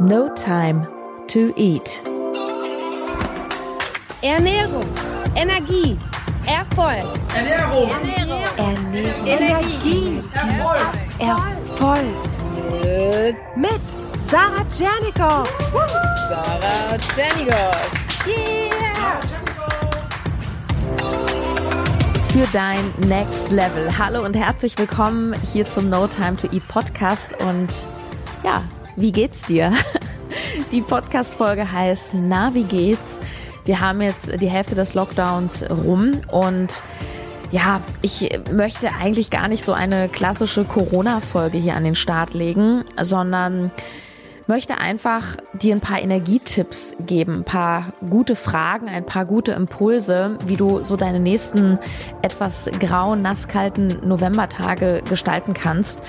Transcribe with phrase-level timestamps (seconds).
[0.00, 0.88] No Time
[1.28, 2.02] to Eat.
[4.22, 4.82] Ernährung,
[5.36, 5.96] Energie,
[6.46, 7.06] Erfolg.
[7.32, 9.26] Ernährung, Ernährung, Ernährung.
[9.26, 10.80] Energie, Erfolg.
[11.20, 12.16] Erfolg.
[13.54, 13.80] mit
[14.28, 15.48] Sarah Tschernikow.
[16.28, 17.92] Sarah Tschernigow.
[18.26, 19.20] Yeah!
[22.32, 23.96] Für dein Next Level.
[23.96, 27.40] Hallo und herzlich willkommen hier zum No Time to Eat Podcast.
[27.40, 27.68] Und
[28.42, 28.60] ja,
[28.96, 29.72] wie geht's dir?
[30.72, 33.20] Die Podcast-Folge heißt Na, wie geht's?
[33.64, 36.82] Wir haben jetzt die Hälfte des Lockdowns rum und
[37.50, 42.84] ja, ich möchte eigentlich gar nicht so eine klassische Corona-Folge hier an den Start legen,
[43.00, 43.72] sondern
[44.46, 50.36] möchte einfach dir ein paar Energietipps geben, ein paar gute Fragen, ein paar gute Impulse,
[50.46, 51.78] wie du so deine nächsten
[52.20, 56.02] etwas grauen, nasskalten Novembertage gestalten kannst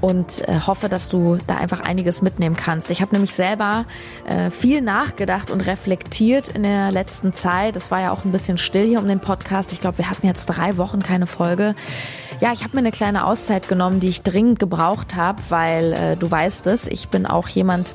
[0.00, 2.90] und äh, hoffe, dass du da einfach einiges mitnehmen kannst.
[2.90, 3.86] Ich habe nämlich selber
[4.26, 7.76] äh, viel nachgedacht und reflektiert in der letzten Zeit.
[7.76, 9.72] Es war ja auch ein bisschen still hier um den Podcast.
[9.72, 11.74] Ich glaube, wir hatten jetzt drei Wochen keine Folge.
[12.40, 16.16] Ja, ich habe mir eine kleine Auszeit genommen, die ich dringend gebraucht habe, weil äh,
[16.16, 17.94] du weißt es, ich bin auch jemand,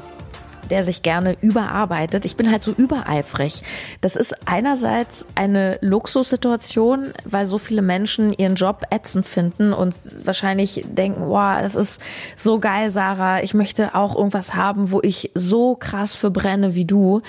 [0.71, 2.25] der sich gerne überarbeitet.
[2.25, 3.61] Ich bin halt so übereifrig.
[4.01, 9.93] Das ist einerseits eine Luxussituation, weil so viele Menschen ihren Job ätzend finden und
[10.25, 12.01] wahrscheinlich denken, wow, das ist
[12.35, 13.43] so geil, Sarah.
[13.43, 17.21] Ich möchte auch irgendwas haben, wo ich so krass verbrenne wie du.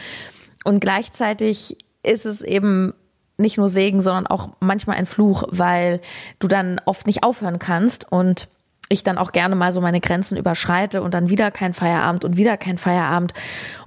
[0.64, 2.94] Und gleichzeitig ist es eben
[3.38, 6.00] nicht nur Segen, sondern auch manchmal ein Fluch, weil
[6.38, 8.48] du dann oft nicht aufhören kannst und
[8.88, 12.36] ich dann auch gerne mal so meine Grenzen überschreite und dann wieder kein Feierabend und
[12.36, 13.32] wieder kein Feierabend.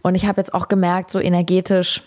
[0.01, 2.03] Und ich habe jetzt auch gemerkt, so energetisch,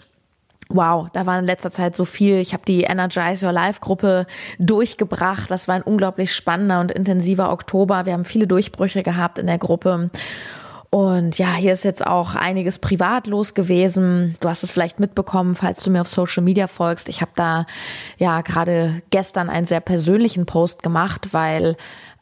[0.70, 2.40] Wow, da war in letzter Zeit so viel.
[2.40, 4.26] Ich habe die Energize Your Life Gruppe
[4.58, 5.50] durchgebracht.
[5.50, 8.04] Das war ein unglaublich spannender und intensiver Oktober.
[8.04, 10.10] Wir haben viele Durchbrüche gehabt in der Gruppe.
[10.90, 14.36] Und ja, hier ist jetzt auch einiges privat los gewesen.
[14.40, 17.08] Du hast es vielleicht mitbekommen, falls du mir auf Social Media folgst.
[17.08, 17.66] Ich habe da
[18.16, 21.76] ja gerade gestern einen sehr persönlichen Post gemacht, weil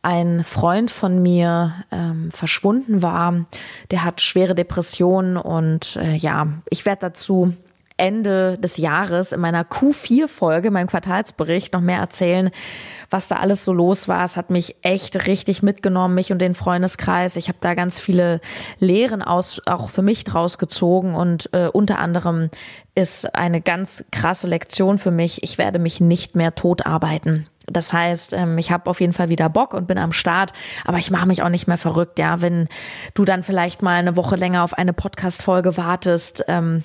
[0.07, 3.45] ein Freund von mir ähm, verschwunden war.
[3.91, 7.55] Der hat schwere Depressionen und äh, ja, ich werde dazu
[7.97, 12.51] Ende des Jahres in meiner Q4-Folge, meinem Quartalsbericht, noch mehr erzählen,
[13.11, 14.25] was da alles so los war.
[14.25, 17.37] Es hat mich echt richtig mitgenommen, mich und den Freundeskreis.
[17.37, 18.41] Ich habe da ganz viele
[18.79, 22.51] Lehren aus, auch für mich draus gezogen und äh, unter anderem
[22.95, 25.43] ist eine ganz krasse Lektion für mich.
[25.43, 27.47] Ich werde mich nicht mehr tot arbeiten.
[27.67, 30.53] Das heißt, ähm, ich habe auf jeden Fall wieder Bock und bin am Start,
[30.85, 32.41] aber ich mache mich auch nicht mehr verrückt, ja.
[32.41, 32.69] Wenn
[33.15, 36.85] du dann vielleicht mal eine Woche länger auf eine Podcast-Folge wartest, ähm,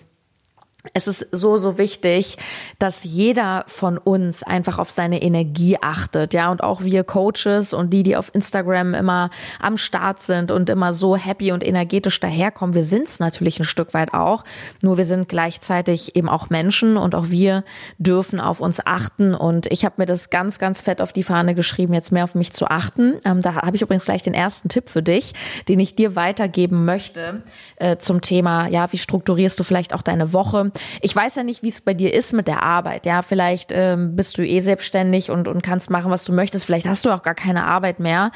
[0.93, 2.37] es ist so, so wichtig,
[2.79, 7.91] dass jeder von uns einfach auf seine Energie achtet, ja, und auch wir Coaches und
[7.91, 12.75] die, die auf Instagram immer am Start sind und immer so happy und energetisch daherkommen.
[12.75, 14.43] Wir sind es natürlich ein Stück weit auch,
[14.81, 17.63] nur wir sind gleichzeitig eben auch Menschen und auch wir
[17.97, 19.35] dürfen auf uns achten.
[19.35, 22.35] Und ich habe mir das ganz, ganz fett auf die Fahne geschrieben, jetzt mehr auf
[22.35, 23.17] mich zu achten.
[23.23, 25.33] Ähm, da habe ich übrigens gleich den ersten Tipp für dich,
[25.67, 27.43] den ich dir weitergeben möchte
[27.75, 30.70] äh, zum Thema, ja, wie strukturierst du vielleicht auch deine Woche?
[31.01, 33.05] Ich weiß ja nicht, wie es bei dir ist mit der Arbeit.
[33.05, 36.65] Ja, vielleicht ähm, bist du eh selbstständig und, und kannst machen, was du möchtest.
[36.65, 38.31] Vielleicht hast du auch gar keine Arbeit mehr.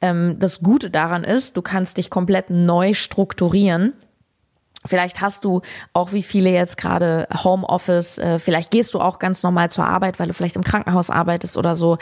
[0.00, 3.94] Ähm, das Gute daran ist, du kannst dich komplett neu strukturieren.
[4.84, 5.60] Vielleicht hast du
[5.92, 10.18] auch wie viele jetzt gerade Homeoffice, äh, vielleicht gehst du auch ganz normal zur Arbeit,
[10.18, 11.98] weil du vielleicht im Krankenhaus arbeitest oder so.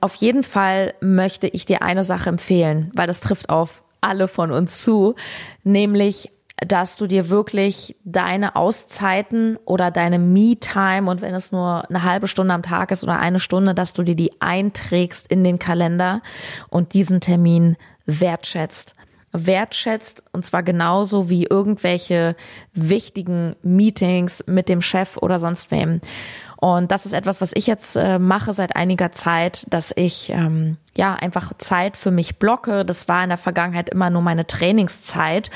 [0.00, 4.50] Auf jeden Fall möchte ich dir eine Sache empfehlen, weil das trifft auf alle von
[4.50, 5.14] uns zu,
[5.62, 6.32] nämlich
[6.66, 12.28] dass du dir wirklich deine Auszeiten oder deine Me-Time und wenn es nur eine halbe
[12.28, 16.22] Stunde am Tag ist oder eine Stunde, dass du dir die einträgst in den Kalender
[16.68, 18.94] und diesen Termin wertschätzt.
[19.32, 22.36] Wertschätzt und zwar genauso wie irgendwelche
[22.74, 26.00] wichtigen Meetings mit dem Chef oder sonst wem.
[26.58, 30.76] Und das ist etwas, was ich jetzt äh, mache seit einiger Zeit, dass ich ähm,
[30.96, 32.84] ja einfach Zeit für mich blocke.
[32.84, 35.50] Das war in der Vergangenheit immer nur meine Trainingszeit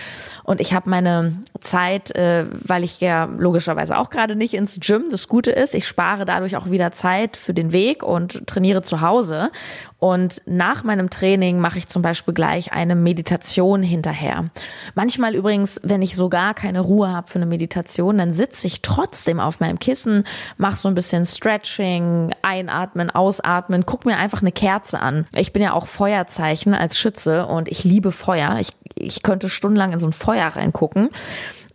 [0.44, 5.04] und ich habe meine Zeit, äh, weil ich ja logischerweise auch gerade nicht ins Gym.
[5.10, 9.00] Das Gute ist, ich spare dadurch auch wieder Zeit für den Weg und trainiere zu
[9.00, 9.50] Hause.
[9.98, 14.50] Und nach meinem Training mache ich zum Beispiel gleich eine Meditation hinterher.
[14.94, 18.82] Manchmal übrigens, wenn ich so gar keine Ruhe habe für eine Meditation, dann sitze ich
[18.82, 20.24] trotzdem auf meinem Kissen,
[20.58, 25.25] mache so ein bisschen Stretching, einatmen, ausatmen, guck mir einfach eine Kerze an.
[25.32, 28.58] Ich bin ja auch Feuerzeichen als Schütze und ich liebe Feuer.
[28.60, 31.10] Ich, ich könnte stundenlang in so ein Feuer reingucken.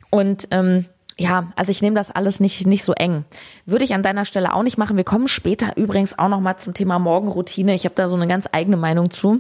[0.10, 0.86] Und ähm,
[1.18, 3.26] ja, also ich nehme das alles nicht, nicht so eng.
[3.66, 4.98] Würde ich an deiner Stelle auch nicht machen.
[4.98, 7.74] Wir kommen später übrigens auch nochmal zum Thema Morgenroutine.
[7.74, 9.40] Ich habe da so eine ganz eigene Meinung zu.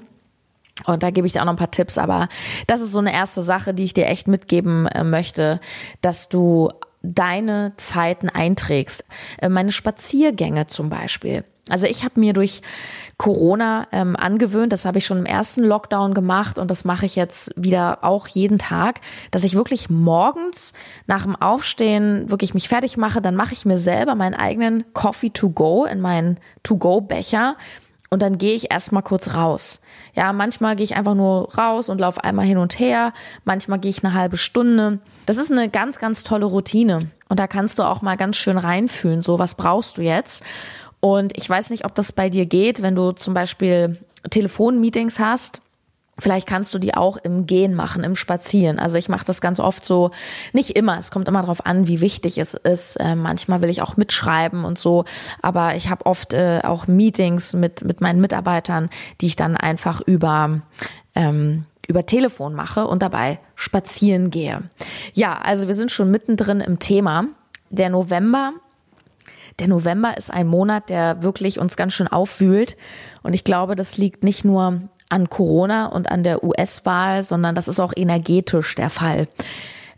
[0.86, 2.28] Und da gebe ich dir auch noch ein paar Tipps, aber
[2.68, 5.60] das ist so eine erste Sache, die ich dir echt mitgeben äh, möchte,
[6.02, 6.70] dass du
[7.04, 9.04] deine Zeiten einträgst.
[9.40, 11.44] Äh, meine Spaziergänge zum Beispiel.
[11.72, 12.62] Also ich habe mir durch
[13.18, 17.16] Corona ähm, angewöhnt, das habe ich schon im ersten Lockdown gemacht und das mache ich
[17.16, 19.00] jetzt wieder auch jeden Tag,
[19.32, 20.74] dass ich wirklich morgens
[21.08, 25.30] nach dem Aufstehen wirklich mich fertig mache, dann mache ich mir selber meinen eigenen Coffee
[25.30, 27.56] to go in meinen to go Becher
[28.10, 29.80] und dann gehe ich erstmal kurz raus.
[30.14, 33.14] Ja, manchmal gehe ich einfach nur raus und laufe einmal hin und her,
[33.46, 35.00] manchmal gehe ich eine halbe Stunde.
[35.26, 38.58] Das ist eine ganz ganz tolle Routine und da kannst du auch mal ganz schön
[38.58, 40.44] reinfühlen, so was brauchst du jetzt?
[41.02, 43.98] Und ich weiß nicht, ob das bei dir geht, wenn du zum Beispiel
[44.30, 45.62] Telefonmeetings hast.
[46.18, 48.78] Vielleicht kannst du die auch im Gehen machen, im Spazieren.
[48.78, 50.12] Also ich mache das ganz oft so,
[50.54, 52.98] nicht immer, es kommt immer darauf an, wie wichtig es ist.
[52.98, 55.06] Äh, manchmal will ich auch mitschreiben und so,
[55.42, 60.02] aber ich habe oft äh, auch Meetings mit, mit meinen Mitarbeitern, die ich dann einfach
[60.02, 60.62] über
[61.16, 64.62] ähm, über Telefon mache und dabei spazieren gehe.
[65.14, 67.26] Ja, also wir sind schon mittendrin im Thema.
[67.70, 68.54] Der November
[69.60, 72.78] der November ist ein Monat, der wirklich uns ganz schön aufwühlt.
[73.24, 77.68] Und ich glaube, das liegt nicht nur an Corona und an der US-Wahl, sondern das
[77.68, 79.28] ist auch energetisch der Fall.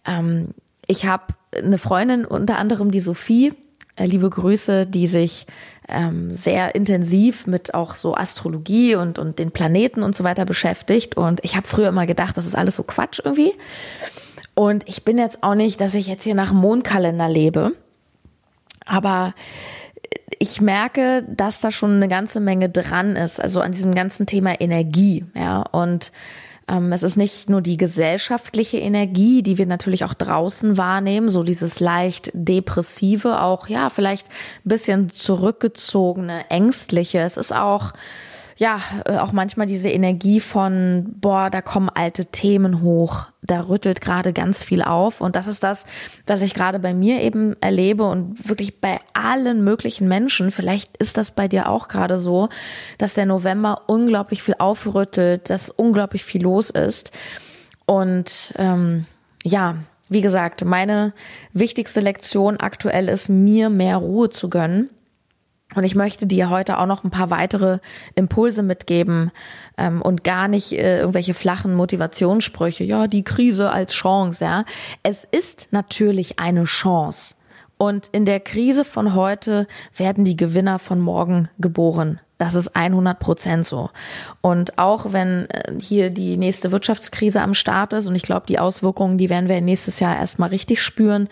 [0.05, 0.49] Ähm,
[0.87, 3.53] ich habe eine Freundin, unter anderem die Sophie,
[3.95, 5.45] äh, liebe Grüße, die sich
[5.87, 11.15] ähm, sehr intensiv mit auch so Astrologie und, und den Planeten und so weiter beschäftigt.
[11.15, 13.53] Und ich habe früher immer gedacht, das ist alles so Quatsch irgendwie.
[14.55, 17.73] Und ich bin jetzt auch nicht, dass ich jetzt hier nach Mondkalender lebe.
[18.85, 19.33] Aber
[20.39, 24.59] ich merke, dass da schon eine ganze Menge dran ist, also an diesem ganzen Thema
[24.59, 25.61] Energie, ja.
[25.61, 26.11] Und
[26.67, 31.43] ähm, es ist nicht nur die gesellschaftliche Energie, die wir natürlich auch draußen wahrnehmen, so
[31.43, 37.19] dieses leicht depressive, auch ja, vielleicht ein bisschen zurückgezogene, ängstliche.
[37.19, 37.91] Es ist auch
[38.57, 44.01] ja, äh, auch manchmal diese Energie von, boah, da kommen alte Themen hoch, da rüttelt
[44.01, 45.21] gerade ganz viel auf.
[45.21, 45.85] Und das ist das,
[46.27, 50.51] was ich gerade bei mir eben erlebe und wirklich bei allen möglichen Menschen.
[50.51, 52.49] Vielleicht ist das bei dir auch gerade so,
[52.97, 57.11] dass der November unglaublich viel aufrüttelt, dass unglaublich viel los ist.
[57.85, 59.05] Und ähm,
[59.43, 59.75] ja,
[60.09, 61.13] wie gesagt, meine
[61.53, 64.89] wichtigste Lektion aktuell ist, mir mehr Ruhe zu gönnen
[65.75, 67.79] und ich möchte dir heute auch noch ein paar weitere
[68.15, 69.31] Impulse mitgeben
[69.77, 72.83] ähm, und gar nicht äh, irgendwelche flachen Motivationssprüche.
[72.83, 74.43] Ja, die Krise als Chance.
[74.45, 74.65] Ja,
[75.03, 77.35] es ist natürlich eine Chance.
[77.77, 82.19] Und in der Krise von heute werden die Gewinner von morgen geboren.
[82.37, 83.89] Das ist 100 Prozent so.
[84.41, 88.59] Und auch wenn äh, hier die nächste Wirtschaftskrise am Start ist, und ich glaube, die
[88.59, 91.29] Auswirkungen, die werden wir nächstes Jahr erstmal richtig spüren,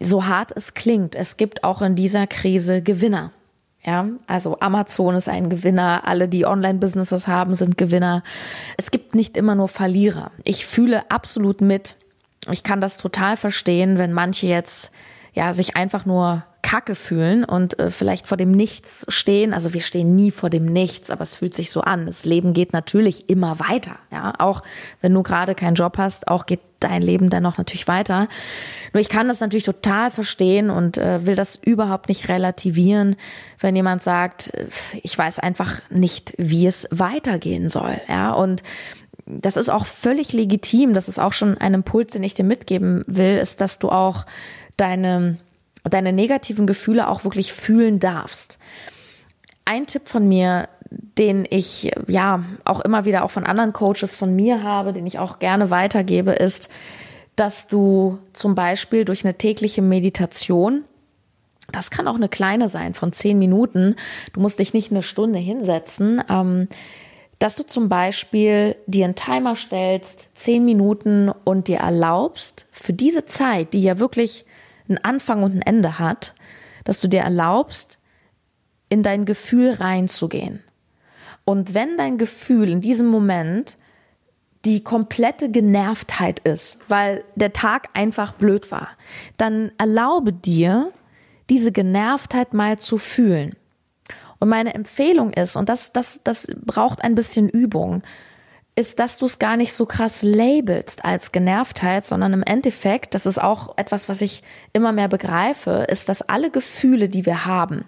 [0.00, 3.32] so hart es klingt, es gibt auch in dieser Krise Gewinner.
[3.82, 8.22] Ja, also Amazon ist ein Gewinner, alle, die Online-Businesses haben, sind Gewinner.
[8.76, 10.32] Es gibt nicht immer nur Verlierer.
[10.44, 11.96] Ich fühle absolut mit.
[12.50, 14.92] Ich kann das total verstehen, wenn manche jetzt
[15.32, 19.54] ja sich einfach nur Kacke fühlen und äh, vielleicht vor dem Nichts stehen.
[19.54, 22.06] Also wir stehen nie vor dem Nichts, aber es fühlt sich so an.
[22.06, 23.96] Das Leben geht natürlich immer weiter.
[24.12, 24.62] Ja, auch
[25.00, 28.28] wenn du gerade keinen Job hast, auch geht dein Leben dann noch natürlich weiter.
[28.92, 33.16] Nur ich kann das natürlich total verstehen und äh, will das überhaupt nicht relativieren,
[33.58, 34.66] wenn jemand sagt, äh,
[35.02, 38.00] ich weiß einfach nicht, wie es weitergehen soll.
[38.08, 38.62] Ja, und
[39.26, 40.94] das ist auch völlig legitim.
[40.94, 44.26] Das ist auch schon ein Impuls, den ich dir mitgeben will, ist, dass du auch
[44.76, 45.36] deine
[45.88, 48.58] deine negativen Gefühle auch wirklich fühlen darfst.
[49.64, 54.34] Ein Tipp von mir, den ich ja auch immer wieder auch von anderen Coaches von
[54.34, 56.70] mir habe, den ich auch gerne weitergebe, ist,
[57.36, 60.84] dass du zum Beispiel durch eine tägliche Meditation
[61.72, 63.94] das kann auch eine kleine sein von zehn Minuten.
[64.32, 66.20] Du musst dich nicht eine Stunde hinsetzen.
[66.28, 66.68] Ähm,
[67.40, 73.24] dass du zum Beispiel dir einen Timer stellst, zehn Minuten und dir erlaubst, für diese
[73.24, 74.44] Zeit, die ja wirklich
[74.88, 76.34] einen Anfang und ein Ende hat,
[76.84, 77.98] dass du dir erlaubst,
[78.90, 80.62] in dein Gefühl reinzugehen.
[81.50, 83.76] Und wenn dein Gefühl in diesem Moment
[84.64, 88.90] die komplette Genervtheit ist, weil der Tag einfach blöd war,
[89.36, 90.92] dann erlaube dir,
[91.48, 93.56] diese Genervtheit mal zu fühlen.
[94.38, 98.04] Und meine Empfehlung ist, und das, das, das braucht ein bisschen Übung,
[98.76, 103.26] ist, dass du es gar nicht so krass labelst als Genervtheit, sondern im Endeffekt, das
[103.26, 107.86] ist auch etwas, was ich immer mehr begreife, ist, dass alle Gefühle, die wir haben,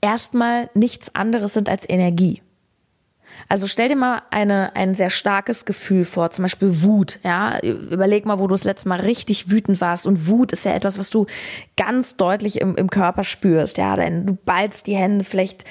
[0.00, 2.42] erstmal nichts anderes sind als Energie.
[3.48, 7.60] Also stell dir mal eine, ein sehr starkes Gefühl vor, zum Beispiel Wut, ja.
[7.60, 10.06] Überleg mal, wo du das letzte Mal richtig wütend warst.
[10.06, 11.26] Und Wut ist ja etwas, was du
[11.76, 13.96] ganz deutlich im, im Körper spürst, ja.
[13.96, 15.64] Denn du ballst die Hände, vielleicht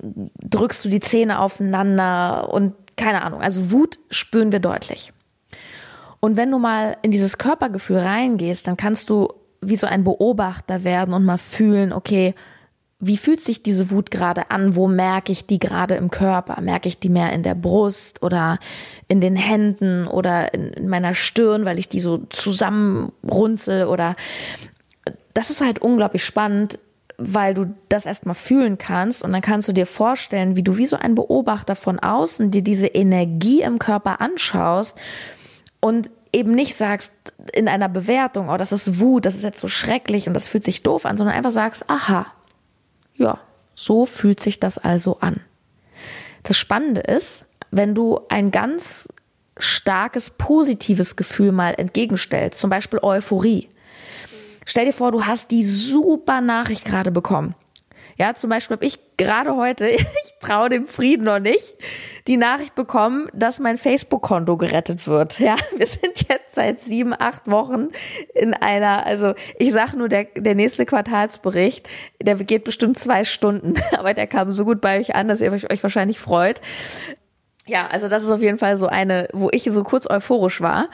[0.00, 3.40] drückst du die Zähne aufeinander und keine Ahnung.
[3.40, 5.12] Also Wut spüren wir deutlich.
[6.20, 9.28] Und wenn du mal in dieses Körpergefühl reingehst, dann kannst du
[9.60, 12.34] wie so ein Beobachter werden und mal fühlen, okay,
[13.00, 14.74] wie fühlt sich diese Wut gerade an?
[14.74, 16.60] Wo merke ich die gerade im Körper?
[16.60, 18.58] Merke ich die mehr in der Brust oder
[19.06, 24.16] in den Händen oder in, in meiner Stirn, weil ich die so zusammenrunzel oder
[25.32, 26.80] das ist halt unglaublich spannend,
[27.18, 30.86] weil du das erstmal fühlen kannst und dann kannst du dir vorstellen, wie du wie
[30.86, 34.98] so ein Beobachter von außen dir diese Energie im Körper anschaust
[35.80, 37.12] und eben nicht sagst
[37.54, 40.64] in einer Bewertung, oh, das ist Wut, das ist jetzt so schrecklich und das fühlt
[40.64, 42.26] sich doof an, sondern einfach sagst, aha,
[43.18, 43.38] ja,
[43.74, 45.40] so fühlt sich das also an.
[46.44, 49.08] Das Spannende ist, wenn du ein ganz
[49.58, 53.68] starkes positives Gefühl mal entgegenstellst, zum Beispiel Euphorie.
[54.64, 57.54] Stell dir vor, du hast die super Nachricht gerade bekommen.
[58.18, 60.06] Ja, zum Beispiel habe ich gerade heute, ich
[60.40, 61.76] traue dem Frieden noch nicht,
[62.26, 65.38] die Nachricht bekommen, dass mein Facebook-Konto gerettet wird.
[65.38, 67.88] Ja, wir sind jetzt seit sieben, acht Wochen
[68.34, 71.88] in einer, also ich sag nur, der, der nächste Quartalsbericht,
[72.20, 75.52] der geht bestimmt zwei Stunden, aber der kam so gut bei euch an, dass ihr
[75.52, 76.60] euch wahrscheinlich freut.
[77.66, 80.88] Ja, also das ist auf jeden Fall so eine, wo ich so kurz euphorisch war.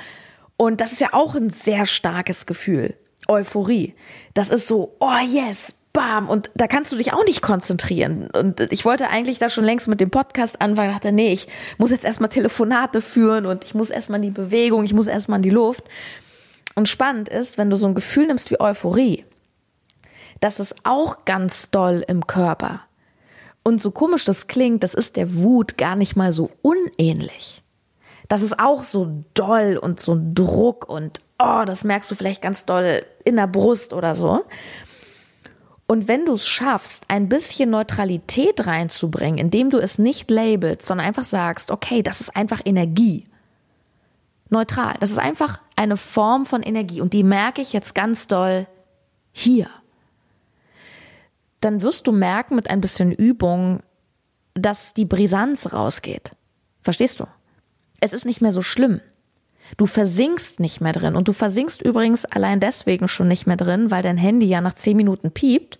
[0.57, 2.97] Und das ist ja auch ein sehr starkes Gefühl.
[3.28, 3.95] Euphorie.
[4.35, 8.28] Das ist so, oh yes, bam, und da kannst du dich auch nicht konzentrieren.
[8.30, 11.48] Und ich wollte eigentlich da schon längst mit dem Podcast anfangen, dachte, nee, ich
[11.78, 15.38] muss jetzt erstmal Telefonate führen und ich muss erstmal in die Bewegung, ich muss erstmal
[15.38, 15.84] in die Luft.
[16.74, 19.24] Und spannend ist, wenn du so ein Gefühl nimmst wie Euphorie,
[20.40, 22.82] das ist auch ganz doll im Körper.
[23.62, 27.62] Und so komisch das klingt, das ist der Wut gar nicht mal so unähnlich.
[28.28, 32.42] Das ist auch so doll und so ein Druck und oh, das merkst du vielleicht
[32.42, 34.44] ganz doll in der Brust oder so.
[35.87, 41.07] Und wenn du es schaffst, ein bisschen Neutralität reinzubringen, indem du es nicht labelst, sondern
[41.07, 43.26] einfach sagst, okay, das ist einfach Energie.
[44.49, 44.97] Neutral.
[45.00, 48.67] Das ist einfach eine Form von Energie und die merke ich jetzt ganz doll
[49.33, 49.69] hier.
[51.61, 53.83] Dann wirst du merken mit ein bisschen Übung,
[54.55, 56.37] dass die Brisanz rausgeht.
[56.83, 57.26] Verstehst du?
[58.00, 59.00] Es ist nicht mehr so schlimm.
[59.76, 61.16] Du versinkst nicht mehr drin.
[61.16, 64.75] Und du versinkst übrigens allein deswegen schon nicht mehr drin, weil dein Handy ja nach
[64.75, 65.78] zehn Minuten piept.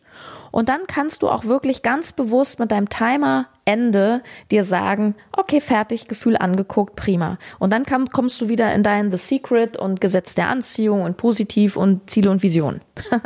[0.55, 4.23] Und dann kannst du auch wirklich ganz bewusst mit deinem Timerende
[4.53, 7.39] dir sagen, okay, fertig, Gefühl angeguckt, prima.
[7.59, 11.77] Und dann kommst du wieder in dein The Secret und Gesetz der Anziehung und Positiv
[11.77, 12.81] und Ziele und Vision.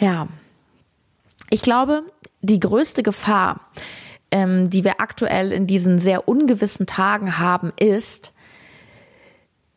[0.00, 0.26] ja.
[1.50, 2.02] Ich glaube,
[2.42, 3.60] die größte Gefahr,
[4.32, 8.33] ähm, die wir aktuell in diesen sehr ungewissen Tagen haben, ist,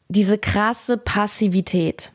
[0.10, 2.12] diese krasse Passivität.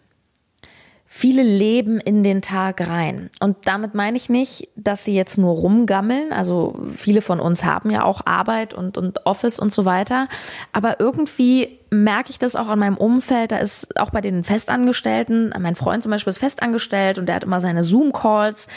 [1.15, 3.29] Viele leben in den Tag rein.
[3.39, 6.33] Und damit meine ich nicht, dass sie jetzt nur rumgammeln.
[6.33, 10.29] Also viele von uns haben ja auch Arbeit und, und Office und so weiter.
[10.73, 13.53] Aber irgendwie merke ich das auch an meinem Umfeld.
[13.53, 17.45] Da ist auch bei den Festangestellten, mein Freund zum Beispiel ist festangestellt und der hat
[17.45, 18.69] immer seine Zoom-Calls.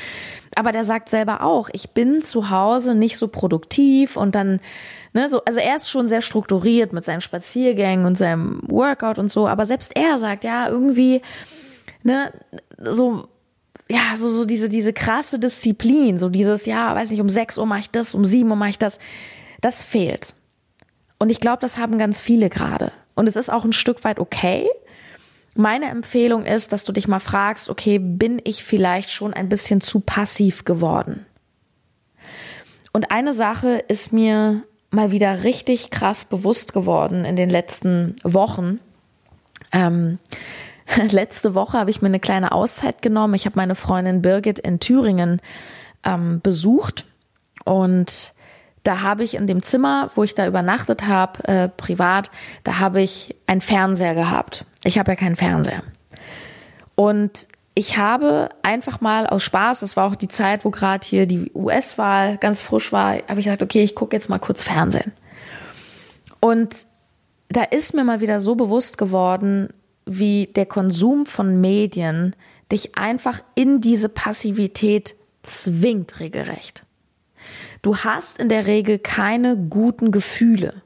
[0.55, 4.59] Aber der sagt selber auch, ich bin zu Hause nicht so produktiv und dann
[5.15, 9.31] Ne, so, also er ist schon sehr strukturiert mit seinen Spaziergängen und seinem Workout und
[9.31, 11.21] so, aber selbst er sagt, ja, irgendwie,
[12.03, 12.33] ne,
[12.81, 13.29] so,
[13.89, 17.65] ja, so, so diese, diese krasse Disziplin, so dieses, ja, weiß nicht, um 6 Uhr
[17.65, 18.99] mache ich das, um 7 Uhr mache ich das,
[19.61, 20.33] das fehlt.
[21.17, 22.91] Und ich glaube, das haben ganz viele gerade.
[23.15, 24.67] Und es ist auch ein Stück weit okay.
[25.55, 29.79] Meine Empfehlung ist, dass du dich mal fragst, okay, bin ich vielleicht schon ein bisschen
[29.81, 31.25] zu passiv geworden?
[32.91, 38.79] Und eine Sache ist mir mal wieder richtig krass bewusst geworden in den letzten Wochen.
[39.71, 40.19] Ähm,
[41.09, 43.33] letzte Woche habe ich mir eine kleine Auszeit genommen.
[43.33, 45.41] Ich habe meine Freundin Birgit in Thüringen
[46.03, 47.05] ähm, besucht
[47.63, 48.33] und
[48.85, 52.29] da habe ich in dem Zimmer, wo ich da übernachtet habe, äh, privat,
[52.63, 54.63] da habe ich einen Fernseher gehabt.
[54.83, 55.83] Ich habe ja keinen Fernseher.
[56.93, 61.25] Und ich habe einfach mal aus Spaß, das war auch die Zeit, wo gerade hier
[61.25, 65.11] die US-Wahl ganz frisch war, habe ich gesagt, okay, ich gucke jetzt mal kurz Fernsehen.
[66.39, 66.85] Und
[67.49, 69.69] da ist mir mal wieder so bewusst geworden,
[70.05, 72.35] wie der Konsum von Medien
[72.71, 76.84] dich einfach in diese Passivität zwingt, regelrecht.
[77.85, 80.81] Du hast in der Regel keine guten Gefühle.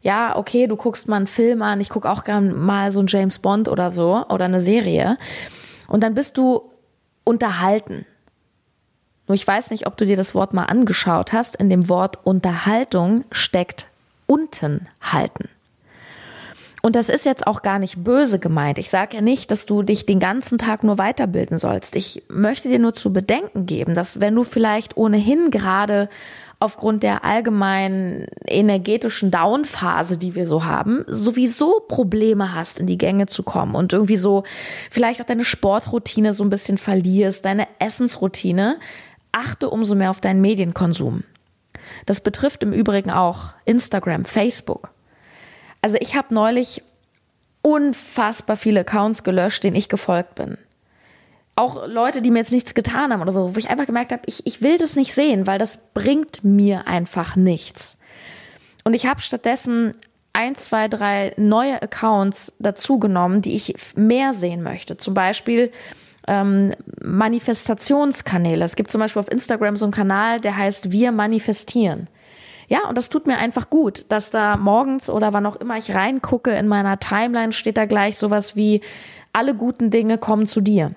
[0.00, 3.08] Ja, okay, du guckst mal einen Film an, ich gucke auch gern mal so einen
[3.08, 5.18] James Bond oder so oder eine Serie.
[5.88, 6.70] Und dann bist du
[7.24, 8.06] unterhalten.
[9.26, 11.56] Nur ich weiß nicht, ob du dir das Wort mal angeschaut hast.
[11.56, 13.88] In dem Wort Unterhaltung steckt
[14.28, 15.48] unten halten.
[16.82, 18.78] Und das ist jetzt auch gar nicht böse gemeint.
[18.78, 21.96] Ich sage ja nicht, dass du dich den ganzen Tag nur weiterbilden sollst.
[21.96, 26.08] Ich möchte dir nur zu bedenken geben, dass wenn du vielleicht ohnehin gerade
[26.58, 33.26] aufgrund der allgemeinen energetischen Downphase, die wir so haben, sowieso Probleme hast, in die Gänge
[33.26, 34.44] zu kommen und irgendwie so
[34.90, 38.78] vielleicht auch deine Sportroutine so ein bisschen verlierst, deine Essensroutine,
[39.32, 41.24] achte umso mehr auf deinen Medienkonsum.
[42.06, 44.90] Das betrifft im Übrigen auch Instagram, Facebook.
[45.82, 46.82] Also ich habe neulich
[47.62, 50.58] unfassbar viele Accounts gelöscht, denen ich gefolgt bin
[51.56, 54.22] auch Leute, die mir jetzt nichts getan haben oder so, wo ich einfach gemerkt habe,
[54.26, 57.98] ich, ich will das nicht sehen, weil das bringt mir einfach nichts.
[58.84, 59.94] Und ich habe stattdessen
[60.34, 64.98] ein, zwei, drei neue Accounts dazugenommen, die ich mehr sehen möchte.
[64.98, 65.72] Zum Beispiel
[66.28, 68.62] ähm, Manifestationskanäle.
[68.62, 72.08] Es gibt zum Beispiel auf Instagram so einen Kanal, der heißt Wir manifestieren.
[72.68, 75.94] Ja, und das tut mir einfach gut, dass da morgens oder wann auch immer ich
[75.94, 78.80] reingucke in meiner Timeline steht da gleich sowas wie
[79.32, 80.92] alle guten Dinge kommen zu dir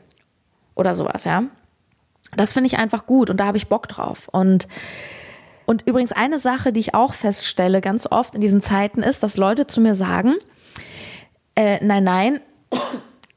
[0.76, 1.44] oder sowas, ja.
[2.36, 4.28] Das finde ich einfach gut und da habe ich Bock drauf.
[4.32, 4.68] Und,
[5.66, 9.38] und übrigens eine Sache, die ich auch feststelle ganz oft in diesen Zeiten ist, dass
[9.38, 10.36] Leute zu mir sagen,
[11.56, 12.40] äh, nein, nein,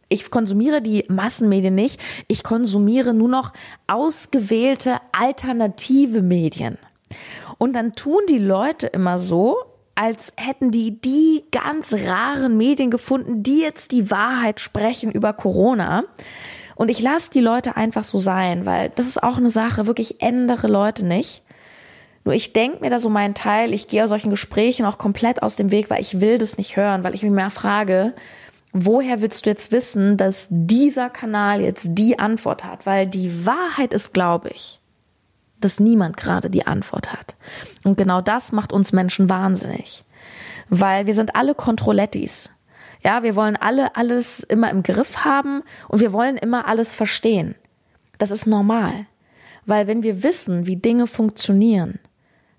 [0.08, 3.52] ich konsumiere die Massenmedien nicht, ich konsumiere nur noch
[3.86, 6.78] ausgewählte alternative Medien.
[7.62, 9.56] Und dann tun die Leute immer so,
[9.94, 16.02] als hätten die die ganz raren Medien gefunden, die jetzt die Wahrheit sprechen über Corona.
[16.74, 20.20] Und ich lasse die Leute einfach so sein, weil das ist auch eine Sache, wirklich
[20.20, 21.44] ändere Leute nicht.
[22.24, 25.40] Nur ich denke mir da so meinen Teil, ich gehe aus solchen Gesprächen auch komplett
[25.44, 28.12] aus dem Weg, weil ich will das nicht hören, weil ich mich mehr frage,
[28.72, 32.86] woher willst du jetzt wissen, dass dieser Kanal jetzt die Antwort hat?
[32.86, 34.81] Weil die Wahrheit ist, glaube ich,
[35.64, 37.34] dass niemand gerade die Antwort hat.
[37.84, 40.04] Und genau das macht uns Menschen wahnsinnig.
[40.68, 42.50] Weil wir sind alle Kontrollettis.
[43.02, 47.54] Ja, wir wollen alle alles immer im Griff haben und wir wollen immer alles verstehen.
[48.18, 49.06] Das ist normal.
[49.66, 51.98] Weil wenn wir wissen, wie Dinge funktionieren,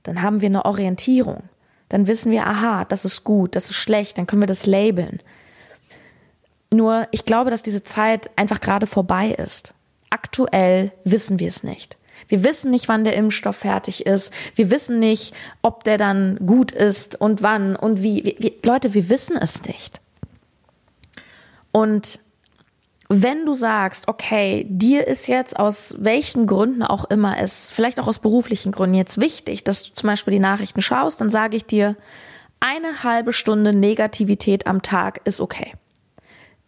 [0.03, 1.43] dann haben wir eine Orientierung.
[1.89, 5.19] Dann wissen wir, aha, das ist gut, das ist schlecht, dann können wir das labeln.
[6.73, 9.73] Nur ich glaube, dass diese Zeit einfach gerade vorbei ist.
[10.09, 11.97] Aktuell wissen wir es nicht.
[12.27, 14.33] Wir wissen nicht, wann der Impfstoff fertig ist.
[14.55, 18.23] Wir wissen nicht, ob der dann gut ist und wann und wie.
[18.23, 20.01] Wir, wir, Leute, wir wissen es nicht.
[21.71, 22.19] Und
[23.09, 28.07] wenn du sagst, okay, dir ist jetzt aus welchen Gründen auch immer es, vielleicht auch
[28.07, 31.65] aus beruflichen Gründen jetzt wichtig, dass du zum Beispiel die Nachrichten schaust, dann sage ich
[31.65, 31.95] dir,
[32.59, 35.73] eine halbe Stunde Negativität am Tag ist okay.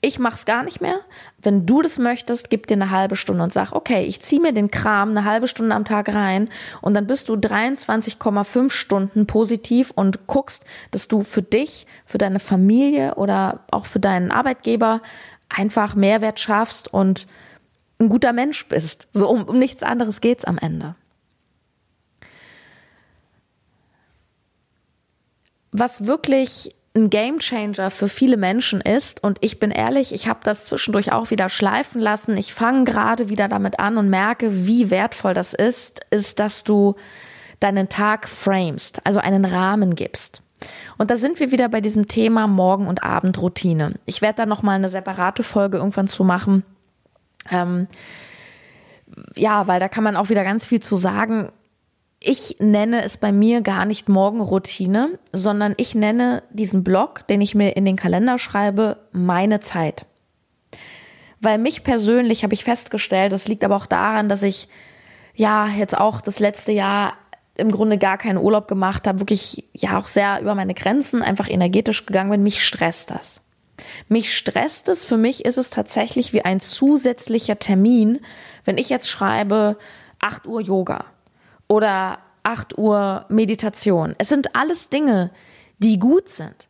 [0.05, 0.99] Ich mach's gar nicht mehr.
[1.41, 4.53] Wenn du das möchtest, gib dir eine halbe Stunde und sag, okay, ich zieh mir
[4.53, 6.47] den Kram eine halbe Stunde am Tag rein
[6.83, 12.39] und dann bist du 23,5 Stunden positiv und guckst, dass du für dich, für deine
[12.39, 15.01] Familie oder auch für deinen Arbeitgeber
[15.49, 17.25] einfach Mehrwert schaffst und
[17.99, 19.09] ein guter Mensch bist.
[19.11, 20.93] So um, um nichts anderes geht's am Ende.
[25.71, 29.23] Was wirklich ein Gamechanger für viele Menschen ist.
[29.23, 32.37] Und ich bin ehrlich, ich habe das zwischendurch auch wieder schleifen lassen.
[32.37, 36.95] Ich fange gerade wieder damit an und merke, wie wertvoll das ist, ist, dass du
[37.59, 40.41] deinen Tag framest, also einen Rahmen gibst.
[40.97, 43.95] Und da sind wir wieder bei diesem Thema Morgen- und Abendroutine.
[44.05, 46.63] Ich werde da nochmal eine separate Folge irgendwann zu machen.
[47.51, 47.87] Ähm,
[49.35, 51.51] ja, weil da kann man auch wieder ganz viel zu sagen
[52.27, 57.55] ich nenne es bei mir gar nicht Morgenroutine, sondern ich nenne diesen Blog, den ich
[57.55, 60.05] mir in den Kalender schreibe, meine Zeit.
[61.39, 64.67] Weil mich persönlich habe ich festgestellt, das liegt aber auch daran, dass ich
[65.35, 67.13] ja jetzt auch das letzte Jahr
[67.55, 71.49] im Grunde gar keinen Urlaub gemacht habe, wirklich ja auch sehr über meine Grenzen einfach
[71.49, 72.43] energetisch gegangen bin.
[72.43, 73.41] Mich stresst das.
[74.07, 75.05] Mich stresst es.
[75.05, 78.19] Für mich ist es tatsächlich wie ein zusätzlicher Termin,
[78.63, 79.77] wenn ich jetzt schreibe
[80.19, 81.05] 8 Uhr Yoga
[81.67, 84.15] oder 8 Uhr Meditation.
[84.17, 85.31] Es sind alles Dinge,
[85.79, 86.67] die gut sind,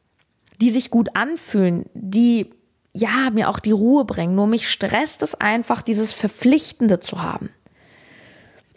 [0.61, 2.49] die sich gut anfühlen, die
[2.93, 4.35] ja mir auch die Ruhe bringen.
[4.35, 7.49] Nur mich stresst es einfach, dieses Verpflichtende zu haben.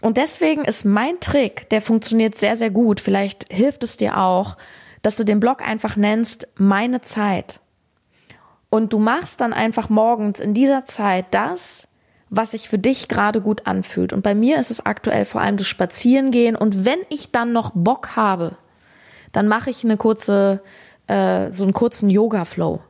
[0.00, 3.00] Und deswegen ist mein Trick, der funktioniert sehr, sehr gut.
[3.00, 4.56] Vielleicht hilft es dir auch,
[5.02, 7.60] dass du den Blog einfach nennst, meine Zeit.
[8.70, 11.88] Und du machst dann einfach morgens in dieser Zeit das,
[12.30, 14.12] was sich für dich gerade gut anfühlt.
[14.12, 16.56] Und bei mir ist es aktuell vor allem das Spazierengehen.
[16.56, 18.56] Und wenn ich dann noch Bock habe,
[19.32, 20.62] dann mache ich eine kurze,
[21.06, 22.80] äh, so einen kurzen Yoga-Flow.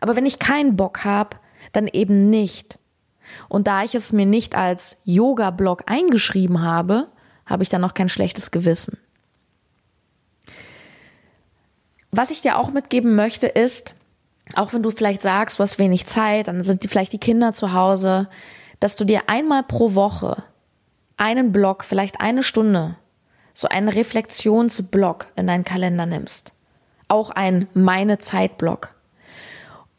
[0.00, 1.36] Aber wenn ich keinen Bock habe,
[1.72, 2.78] dann eben nicht.
[3.48, 7.08] Und da ich es mir nicht als Yoga-Blog eingeschrieben habe,
[7.46, 8.98] habe ich dann noch kein schlechtes Gewissen.
[12.10, 13.94] Was ich dir auch mitgeben möchte, ist,
[14.54, 17.52] auch wenn du vielleicht sagst, du hast wenig Zeit, dann sind die, vielleicht die Kinder
[17.52, 18.28] zu Hause,
[18.80, 20.44] dass du dir einmal pro Woche
[21.16, 22.96] einen Block, vielleicht eine Stunde,
[23.52, 26.52] so einen Reflexionsblock in deinen Kalender nimmst.
[27.08, 28.94] Auch ein Meine Zeitblock.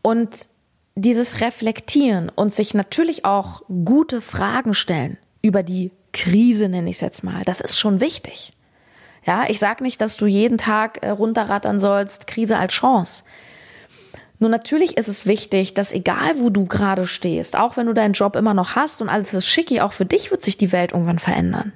[0.02, 0.48] Und
[0.96, 7.02] dieses Reflektieren und sich natürlich auch gute Fragen stellen über die Krise, nenne ich es
[7.02, 8.54] jetzt mal, das ist schon wichtig.
[9.26, 13.24] Ja, ich sage nicht, dass du jeden Tag äh, runterrattern sollst, Krise als Chance.
[14.39, 18.13] Nur natürlich ist es wichtig, dass egal wo du gerade stehst, auch wenn du deinen
[18.13, 20.93] Job immer noch hast und alles ist schicki, auch für dich wird sich die Welt
[20.93, 21.73] irgendwann verändern.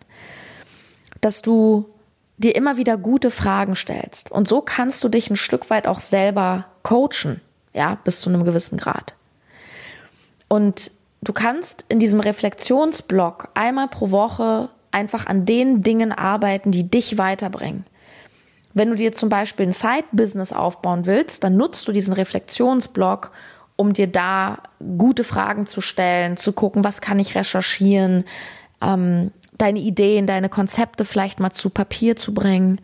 [1.19, 1.89] Dass du
[2.37, 4.31] dir immer wieder gute Fragen stellst.
[4.31, 7.41] Und so kannst du dich ein Stück weit auch selber coachen,
[7.73, 9.13] ja, bis zu einem gewissen Grad.
[10.47, 16.89] Und du kannst in diesem Reflexionsblock einmal pro Woche einfach an den Dingen arbeiten, die
[16.89, 17.85] dich weiterbringen.
[18.73, 23.31] Wenn du dir zum Beispiel ein Side-Business aufbauen willst, dann nutzt du diesen Reflexionsblock,
[23.75, 24.59] um dir da
[24.97, 28.23] gute Fragen zu stellen, zu gucken, was kann ich recherchieren,
[28.81, 32.81] ähm, deine Ideen, deine Konzepte vielleicht mal zu Papier zu bringen.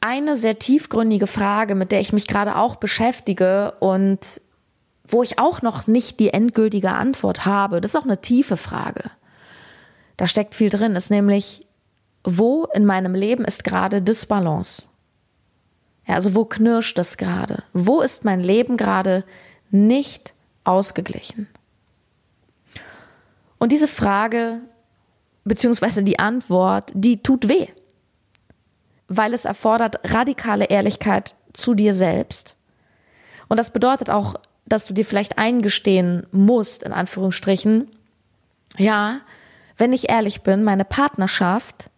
[0.00, 4.40] Eine sehr tiefgründige Frage, mit der ich mich gerade auch beschäftige und
[5.06, 9.10] wo ich auch noch nicht die endgültige Antwort habe, das ist auch eine tiefe Frage.
[10.16, 11.66] Da steckt viel drin, ist nämlich,
[12.24, 14.84] wo in meinem Leben ist gerade Disbalance?
[16.06, 17.62] Ja, also wo knirscht es gerade?
[17.72, 19.24] Wo ist mein Leben gerade
[19.70, 21.48] nicht ausgeglichen?
[23.58, 24.60] Und diese Frage,
[25.44, 27.68] beziehungsweise die Antwort, die tut weh.
[29.08, 32.56] Weil es erfordert radikale Ehrlichkeit zu dir selbst.
[33.48, 34.34] Und das bedeutet auch,
[34.66, 37.88] dass du dir vielleicht eingestehen musst, in Anführungsstrichen,
[38.78, 39.20] ja,
[39.76, 41.90] wenn ich ehrlich bin, meine Partnerschaft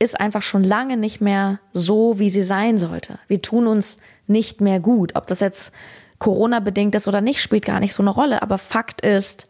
[0.00, 3.20] ist einfach schon lange nicht mehr so, wie sie sein sollte.
[3.28, 5.14] Wir tun uns nicht mehr gut.
[5.14, 5.72] Ob das jetzt
[6.18, 8.42] Corona bedingt ist oder nicht, spielt gar nicht so eine Rolle.
[8.42, 9.46] Aber Fakt ist,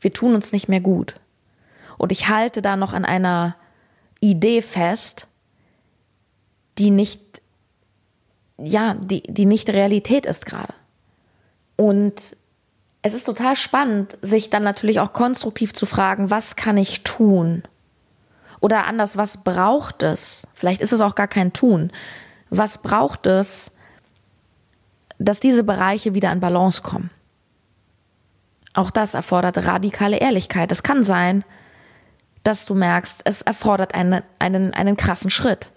[0.00, 1.14] wir tun uns nicht mehr gut.
[1.96, 3.56] Und ich halte da noch an einer
[4.20, 5.28] Idee fest,
[6.78, 7.40] die nicht,
[8.58, 10.74] ja, die, die nicht Realität ist gerade.
[11.76, 12.36] Und
[13.02, 17.62] es ist total spannend, sich dann natürlich auch konstruktiv zu fragen, was kann ich tun?
[18.64, 20.48] Oder anders, was braucht es?
[20.54, 21.92] Vielleicht ist es auch gar kein Tun.
[22.48, 23.70] Was braucht es,
[25.18, 27.10] dass diese Bereiche wieder in Balance kommen?
[28.72, 30.72] Auch das erfordert radikale Ehrlichkeit.
[30.72, 31.44] Es kann sein,
[32.42, 35.70] dass du merkst, es erfordert einen, einen, einen krassen Schritt.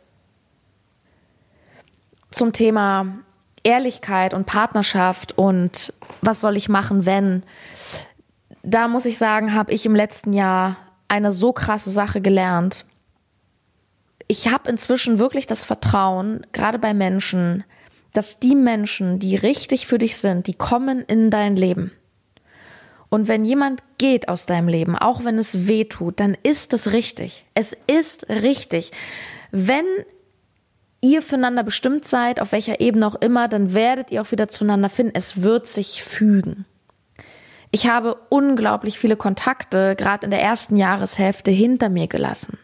[2.31, 3.17] Zum Thema
[3.63, 7.43] Ehrlichkeit und Partnerschaft und was soll ich machen, wenn,
[8.63, 12.85] da muss ich sagen, habe ich im letzten Jahr eine so krasse Sache gelernt.
[14.27, 17.63] Ich habe inzwischen wirklich das Vertrauen, gerade bei Menschen,
[18.13, 21.91] dass die Menschen, die richtig für dich sind, die kommen in dein Leben.
[23.09, 26.91] Und wenn jemand geht aus deinem Leben, auch wenn es weh tut, dann ist es
[26.91, 27.45] richtig.
[27.53, 28.91] Es ist richtig.
[29.51, 29.85] Wenn
[31.01, 34.89] ihr füreinander bestimmt seid, auf welcher Ebene auch immer, dann werdet ihr auch wieder zueinander
[34.89, 35.13] finden.
[35.15, 36.65] Es wird sich fügen.
[37.71, 42.57] Ich habe unglaublich viele Kontakte, gerade in der ersten Jahreshälfte, hinter mir gelassen.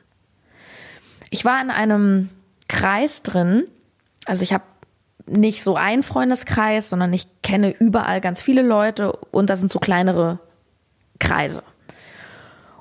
[1.30, 2.30] Ich war in einem
[2.68, 3.66] Kreis drin,
[4.26, 4.64] also ich habe
[5.26, 9.80] nicht so ein Freundeskreis, sondern ich kenne überall ganz viele Leute und das sind so
[9.80, 10.40] kleinere
[11.20, 11.64] Kreise.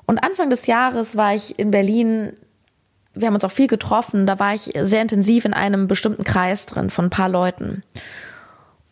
[0.05, 2.33] Und Anfang des Jahres war ich in Berlin,
[3.13, 6.65] wir haben uns auch viel getroffen, da war ich sehr intensiv in einem bestimmten Kreis
[6.65, 7.83] drin von ein paar Leuten.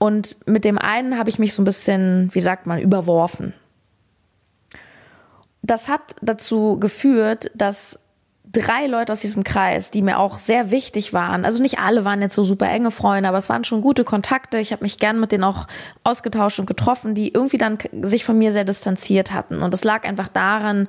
[0.01, 3.53] Und mit dem einen habe ich mich so ein bisschen, wie sagt man, überworfen.
[5.61, 7.99] Das hat dazu geführt, dass
[8.51, 11.45] drei Leute aus diesem Kreis, die mir auch sehr wichtig waren.
[11.45, 14.57] Also nicht alle waren jetzt so super enge Freunde, aber es waren schon gute Kontakte.
[14.57, 15.67] Ich habe mich gern mit denen auch
[16.03, 19.61] ausgetauscht und getroffen, die irgendwie dann sich von mir sehr distanziert hatten.
[19.61, 20.87] Und das lag einfach daran,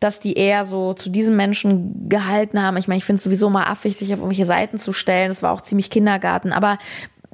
[0.00, 2.76] dass die eher so zu diesen Menschen gehalten haben.
[2.76, 5.28] Ich meine, ich finde es sowieso mal affig, sich auf irgendwelche Seiten zu stellen.
[5.28, 6.52] Das war auch ziemlich Kindergarten.
[6.52, 6.76] Aber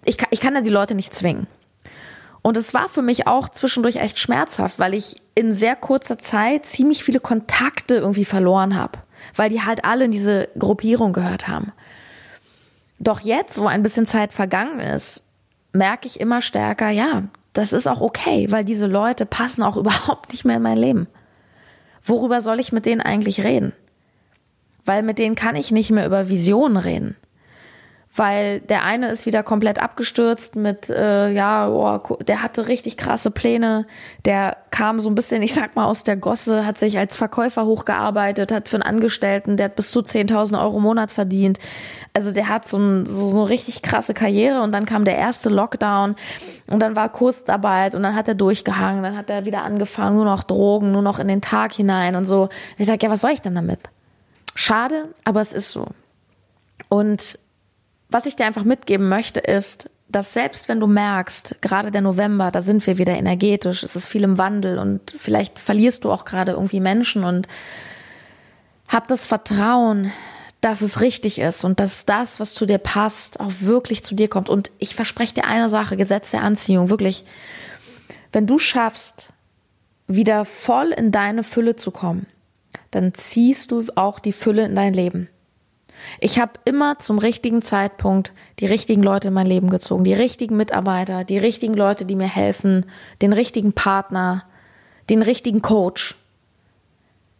[0.04, 1.46] ich kann, ich kann ja die Leute nicht zwingen.
[2.42, 6.64] Und es war für mich auch zwischendurch echt schmerzhaft, weil ich in sehr kurzer Zeit
[6.64, 8.98] ziemlich viele Kontakte irgendwie verloren habe
[9.34, 11.72] weil die halt alle in diese Gruppierung gehört haben.
[12.98, 15.24] Doch jetzt, wo ein bisschen Zeit vergangen ist,
[15.72, 20.32] merke ich immer stärker, ja, das ist auch okay, weil diese Leute passen auch überhaupt
[20.32, 21.06] nicht mehr in mein Leben.
[22.02, 23.72] Worüber soll ich mit denen eigentlich reden?
[24.84, 27.16] Weil mit denen kann ich nicht mehr über Visionen reden
[28.12, 33.30] weil der eine ist wieder komplett abgestürzt mit, äh, ja, oh, der hatte richtig krasse
[33.30, 33.86] Pläne,
[34.24, 37.66] der kam so ein bisschen, ich sag mal, aus der Gosse, hat sich als Verkäufer
[37.66, 41.60] hochgearbeitet, hat für einen Angestellten, der hat bis zu 10.000 Euro im Monat verdient.
[42.12, 45.16] Also der hat so, ein, so, so eine richtig krasse Karriere und dann kam der
[45.16, 46.16] erste Lockdown
[46.66, 50.24] und dann war Kurzarbeit und dann hat er durchgehangen, dann hat er wieder angefangen, nur
[50.24, 52.48] noch Drogen, nur noch in den Tag hinein und so.
[52.76, 53.78] Ich sag, ja, was soll ich denn damit?
[54.56, 55.86] Schade, aber es ist so.
[56.88, 57.38] Und
[58.10, 62.50] was ich dir einfach mitgeben möchte, ist, dass selbst wenn du merkst, gerade der November,
[62.50, 66.24] da sind wir wieder energetisch, es ist viel im Wandel und vielleicht verlierst du auch
[66.24, 67.46] gerade irgendwie Menschen und
[68.88, 70.12] hab das Vertrauen,
[70.60, 74.28] dass es richtig ist und dass das, was zu dir passt, auch wirklich zu dir
[74.28, 74.48] kommt.
[74.48, 77.24] Und ich verspreche dir eine Sache, Gesetz der Anziehung, wirklich,
[78.32, 79.32] wenn du schaffst,
[80.06, 82.26] wieder voll in deine Fülle zu kommen,
[82.90, 85.28] dann ziehst du auch die Fülle in dein Leben.
[86.18, 90.56] Ich habe immer zum richtigen Zeitpunkt die richtigen Leute in mein Leben gezogen, die richtigen
[90.56, 92.86] Mitarbeiter, die richtigen Leute, die mir helfen,
[93.22, 94.44] den richtigen Partner,
[95.08, 96.16] den richtigen Coach.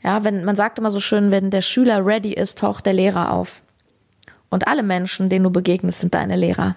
[0.03, 3.33] Ja, wenn man sagt immer so schön, wenn der Schüler ready ist, taucht der Lehrer
[3.33, 3.62] auf.
[4.49, 6.77] Und alle Menschen, denen du begegnest, sind deine Lehrer.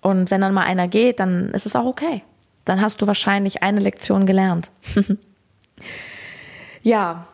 [0.00, 2.22] Und wenn dann mal einer geht, dann ist es auch okay.
[2.64, 4.70] Dann hast du wahrscheinlich eine Lektion gelernt.
[6.82, 7.26] ja,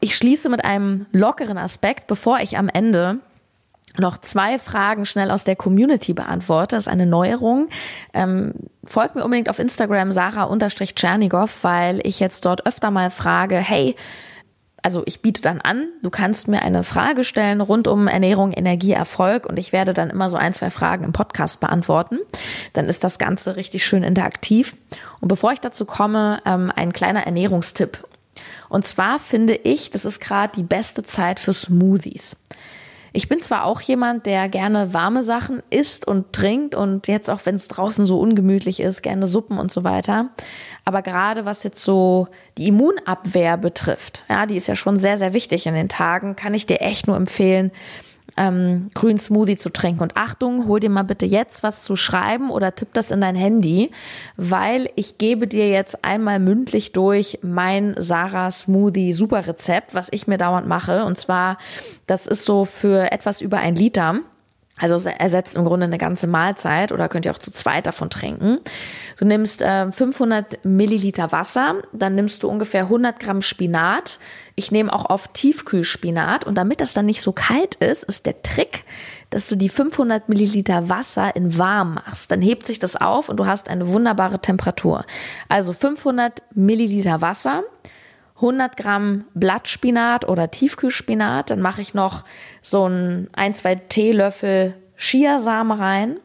[0.00, 3.20] ich schließe mit einem lockeren Aspekt, bevor ich am Ende
[3.98, 6.76] noch zwei Fragen schnell aus der Community beantworte.
[6.76, 7.68] Das ist eine Neuerung.
[8.14, 13.96] Ähm, folgt mir unbedingt auf Instagram Sarah-Tschernigow, weil ich jetzt dort öfter mal frage, hey,
[14.82, 18.92] also ich biete dann an, du kannst mir eine Frage stellen rund um Ernährung, Energie,
[18.92, 22.18] Erfolg und ich werde dann immer so ein, zwei Fragen im Podcast beantworten.
[22.72, 24.76] Dann ist das Ganze richtig schön interaktiv.
[25.20, 28.04] Und bevor ich dazu komme, ähm, ein kleiner Ernährungstipp.
[28.68, 32.36] Und zwar finde ich, das ist gerade die beste Zeit für Smoothies.
[33.12, 37.40] Ich bin zwar auch jemand, der gerne warme Sachen isst und trinkt und jetzt auch,
[37.44, 40.30] wenn es draußen so ungemütlich ist, gerne Suppen und so weiter.
[40.84, 45.32] Aber gerade was jetzt so die Immunabwehr betrifft, ja, die ist ja schon sehr, sehr
[45.32, 47.72] wichtig in den Tagen, kann ich dir echt nur empfehlen,
[48.36, 50.02] ähm, grünen Smoothie zu trinken.
[50.02, 53.34] Und Achtung, hol dir mal bitte jetzt was zu schreiben oder tipp das in dein
[53.34, 53.90] Handy,
[54.36, 60.26] weil ich gebe dir jetzt einmal mündlich durch mein Sarah Smoothie Super Rezept, was ich
[60.26, 61.04] mir dauernd mache.
[61.04, 61.58] Und zwar,
[62.06, 64.20] das ist so für etwas über ein Liter.
[64.80, 68.08] Also es ersetzt im Grunde eine ganze Mahlzeit oder könnt ihr auch zu zweit davon
[68.08, 68.58] trinken.
[69.18, 74.18] Du nimmst äh, 500 Milliliter Wasser, dann nimmst du ungefähr 100 Gramm Spinat.
[74.60, 78.42] Ich nehme auch auf Tiefkühlspinat und damit das dann nicht so kalt ist, ist der
[78.42, 78.84] Trick,
[79.30, 82.30] dass du die 500 Milliliter Wasser in warm machst.
[82.30, 85.06] Dann hebt sich das auf und du hast eine wunderbare Temperatur.
[85.48, 87.62] Also 500 Milliliter Wasser,
[88.34, 91.48] 100 Gramm Blattspinat oder Tiefkühlspinat.
[91.48, 92.26] Dann mache ich noch
[92.60, 96.20] so ein, ein, zwei Teelöffel Chiasamen rein.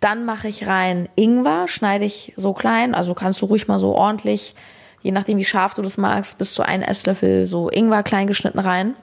[0.00, 3.94] Dann mache ich rein Ingwer, schneide ich so klein, also kannst du ruhig mal so
[3.94, 4.54] ordentlich,
[5.02, 8.58] je nachdem wie scharf du das magst, bis zu ein Esslöffel so Ingwer klein geschnitten
[8.58, 8.94] rein.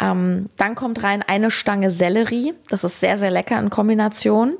[0.00, 4.54] Ähm, dann kommt rein eine Stange Sellerie, das ist sehr, sehr lecker in Kombination.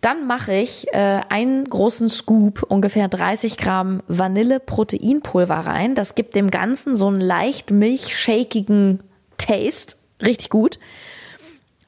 [0.00, 5.94] Dann mache ich äh, einen großen Scoop, ungefähr 30 Gramm Vanille-Proteinpulver rein.
[5.94, 9.02] Das gibt dem Ganzen so einen leicht milchshakigen
[9.38, 9.96] Taste.
[10.20, 10.78] Richtig gut.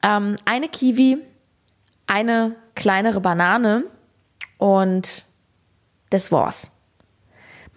[0.01, 1.19] Ähm, eine Kiwi,
[2.07, 3.83] eine kleinere Banane
[4.57, 5.23] und
[6.09, 6.71] das war's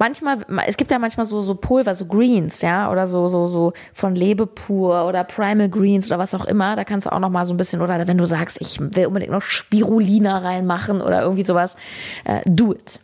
[0.00, 3.72] manchmal, es gibt ja manchmal so, so Pulver, so Greens, ja, oder so, so, so
[3.92, 6.74] von Lebepur oder Primal Greens oder was auch immer.
[6.74, 9.06] Da kannst du auch noch mal so ein bisschen, oder wenn du sagst, ich will
[9.06, 11.76] unbedingt noch Spirulina reinmachen oder irgendwie sowas,
[12.24, 12.98] äh, do it.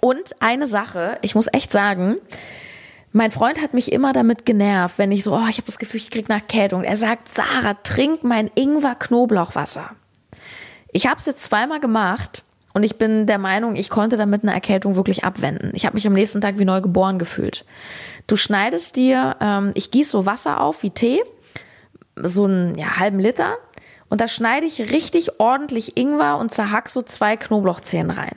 [0.00, 2.16] Und eine Sache, ich muss echt sagen,
[3.12, 6.00] mein Freund hat mich immer damit genervt, wenn ich so, oh, ich habe das Gefühl,
[6.00, 6.82] ich krieg nach Kältung.
[6.82, 9.90] Er sagt, Sarah, trink mein Ingwer-Knoblauchwasser.
[10.92, 14.52] Ich habe es jetzt zweimal gemacht und ich bin der Meinung, ich konnte damit eine
[14.52, 15.72] Erkältung wirklich abwenden.
[15.74, 17.64] Ich habe mich am nächsten Tag wie neu geboren gefühlt.
[18.26, 21.22] Du schneidest dir, ähm, ich gieße so Wasser auf wie Tee,
[22.16, 23.56] so einen ja, halben Liter.
[24.08, 28.36] Und da schneide ich richtig ordentlich Ingwer und zerhack so zwei Knoblauchzehen rein.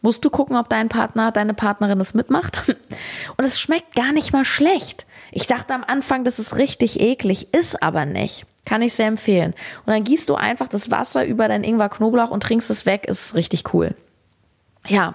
[0.00, 2.62] Musst du gucken, ob dein Partner, deine Partnerin es mitmacht.
[3.36, 5.06] Und es schmeckt gar nicht mal schlecht.
[5.32, 8.46] Ich dachte am Anfang, das ist richtig eklig, ist aber nicht.
[8.68, 9.54] Kann ich sehr empfehlen.
[9.86, 13.06] Und dann gießt du einfach das Wasser über dein Ingwer-Knoblauch und trinkst es weg.
[13.08, 13.94] Ist richtig cool.
[14.86, 15.14] Ja.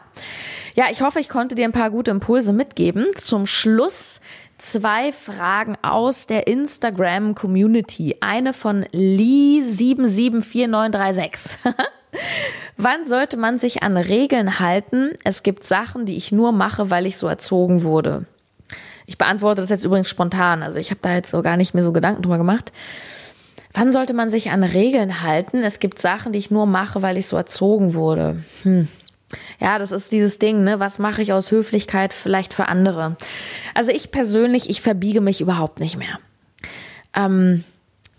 [0.74, 3.06] Ja, ich hoffe, ich konnte dir ein paar gute Impulse mitgeben.
[3.16, 4.22] Zum Schluss
[4.58, 8.16] zwei Fragen aus der Instagram Community.
[8.22, 11.58] Eine von Lee774936.
[12.78, 15.12] Wann sollte man sich an Regeln halten?
[15.24, 18.26] Es gibt Sachen, die ich nur mache, weil ich so erzogen wurde.
[19.06, 20.64] Ich beantworte das jetzt übrigens spontan.
[20.64, 22.72] Also ich habe da jetzt so gar nicht mehr so Gedanken drüber gemacht.
[23.74, 25.64] Wann sollte man sich an Regeln halten?
[25.64, 28.44] Es gibt Sachen, die ich nur mache, weil ich so erzogen wurde.
[28.64, 28.88] Hm.
[29.60, 30.80] Ja, das ist dieses Ding, ne?
[30.80, 33.16] Was mache ich aus Höflichkeit vielleicht für andere?
[33.74, 36.20] Also ich persönlich, ich verbiege mich überhaupt nicht mehr.
[37.16, 37.64] Ähm,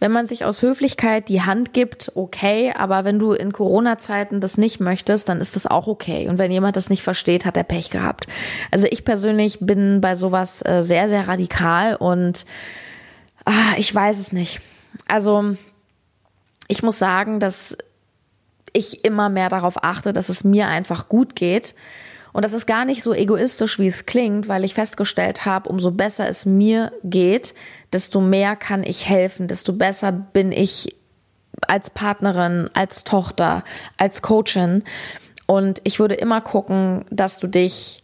[0.01, 4.59] wenn man sich aus Höflichkeit die Hand gibt, okay, aber wenn du in Corona-Zeiten das
[4.59, 6.29] nicht möchtest, dann ist das auch okay.
[6.29, 8.27] Und wenn jemand das nicht versteht, hat er Pech gehabt.
[8.71, 12.45] Also ich persönlich bin bei sowas äh, sehr, sehr radikal und
[13.45, 14.61] ah, ich weiß es nicht.
[15.07, 15.57] Also
[16.69, 17.77] ich muss sagen, dass
[18.73, 21.75] ich immer mehr darauf achte, dass es mir einfach gut geht.
[22.33, 25.93] Und das ist gar nicht so egoistisch, wie es klingt, weil ich festgestellt habe, umso
[25.93, 27.55] besser es mir geht,
[27.93, 30.97] desto mehr kann ich helfen, desto besser bin ich
[31.69, 33.63] als Partnerin, als Tochter,
[33.97, 34.83] als Coachin.
[35.47, 38.03] Und ich würde immer gucken, dass du dich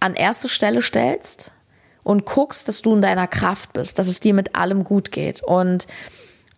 [0.00, 1.52] an erste Stelle stellst
[2.02, 5.44] und guckst, dass du in deiner Kraft bist, dass es dir mit allem gut geht.
[5.44, 5.86] Und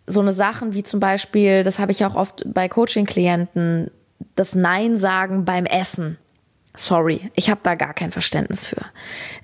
[0.05, 3.91] so eine Sachen wie zum Beispiel, das habe ich auch oft bei Coaching-Klienten,
[4.35, 6.17] das Nein sagen beim Essen.
[6.75, 8.83] Sorry, ich habe da gar kein Verständnis für.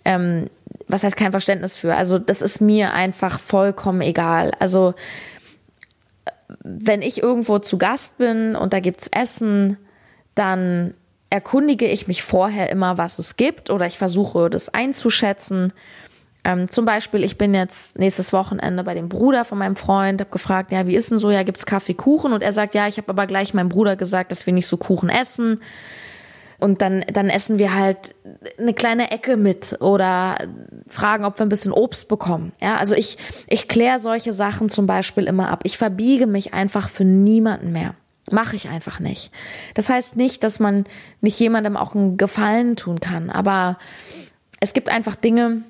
[0.04, 0.50] Ähm,
[0.88, 1.96] was heißt kein Verständnis für?
[1.96, 4.52] Also das ist mir einfach vollkommen egal.
[4.60, 4.96] Also
[6.64, 9.78] wenn ich irgendwo zu Gast bin und da gibt's Essen,
[10.34, 10.96] dann
[11.30, 15.74] erkundige ich mich vorher immer, was es gibt oder ich versuche das einzuschätzen
[16.44, 20.32] ähm, zum Beispiel, ich bin jetzt nächstes Wochenende bei dem Bruder von meinem Freund, habe
[20.32, 21.32] gefragt, ja, wie ist denn so?
[21.32, 22.32] Ja, gibt's Kaffee, Kuchen?
[22.32, 24.78] Und er sagt, ja, ich habe aber gleich meinem Bruder gesagt, dass wir nicht so
[24.78, 25.60] Kuchen essen.
[26.60, 28.16] Und dann, dann essen wir halt
[28.58, 30.38] eine kleine Ecke mit oder
[30.88, 32.52] fragen, ob wir ein bisschen Obst bekommen.
[32.62, 35.62] Ja, also ich, ich kläre solche Sachen zum Beispiel immer ab.
[35.64, 37.96] Ich verbiege mich einfach für niemanden mehr.
[38.32, 39.32] Mache ich einfach nicht.
[39.74, 40.84] Das heißt nicht, dass man
[41.22, 43.78] nicht jemandem auch einen Gefallen tun kann, aber
[44.60, 45.64] es gibt einfach Dinge,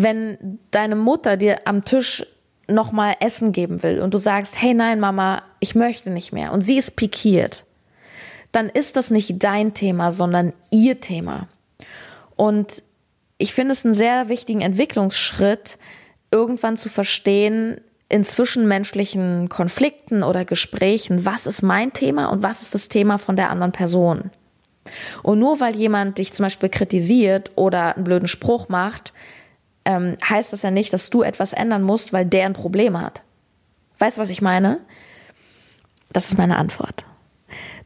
[0.00, 2.24] wenn deine Mutter dir am Tisch
[2.68, 6.60] nochmal Essen geben will und du sagst, hey nein, Mama, ich möchte nicht mehr und
[6.60, 7.64] sie ist pikiert,
[8.52, 11.48] dann ist das nicht dein Thema, sondern ihr Thema.
[12.36, 12.84] Und
[13.38, 15.78] ich finde es einen sehr wichtigen Entwicklungsschritt,
[16.30, 22.72] irgendwann zu verstehen, in zwischenmenschlichen Konflikten oder Gesprächen, was ist mein Thema und was ist
[22.72, 24.30] das Thema von der anderen Person.
[25.24, 29.12] Und nur weil jemand dich zum Beispiel kritisiert oder einen blöden Spruch macht,
[29.88, 33.22] ähm, heißt das ja nicht, dass du etwas ändern musst, weil der ein Problem hat.
[33.98, 34.80] Weißt du, was ich meine?
[36.12, 37.06] Das ist meine Antwort.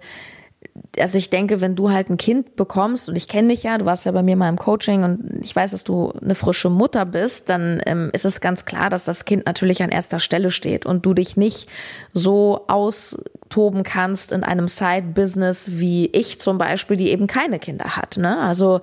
[1.00, 3.86] also ich denke, wenn du halt ein Kind bekommst, und ich kenne dich ja, du
[3.86, 7.06] warst ja bei mir mal im Coaching und ich weiß, dass du eine frische Mutter
[7.06, 10.86] bist, dann ähm, ist es ganz klar, dass das Kind natürlich an erster Stelle steht
[10.86, 11.70] und du dich nicht
[12.14, 18.18] so austoben kannst in einem Side-Business wie ich zum Beispiel, die eben keine Kinder hat.
[18.18, 18.40] Ne?
[18.40, 18.82] Also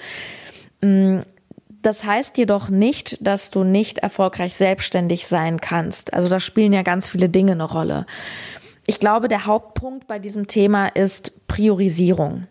[0.80, 1.22] mh, mm,
[1.84, 6.14] das heißt jedoch nicht, dass du nicht erfolgreich selbstständig sein kannst.
[6.14, 8.06] Also da spielen ja ganz viele Dinge eine Rolle.
[8.86, 12.46] Ich glaube, der Hauptpunkt bei diesem Thema ist Priorisierung.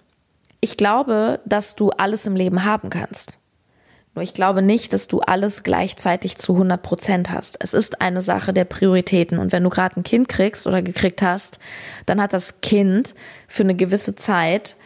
[0.62, 3.38] Ich glaube, dass du alles im Leben haben kannst.
[4.16, 7.58] Nur ich glaube nicht, dass du alles gleichzeitig zu 100 Prozent hast.
[7.60, 9.40] Es ist eine Sache der Prioritäten.
[9.40, 11.60] Und wenn du gerade ein Kind kriegst oder gekriegt hast,
[12.06, 13.16] dann hat das Kind
[13.48, 14.78] für eine gewisse Zeit